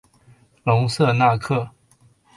[0.63, 1.69] 隆瑟纳克。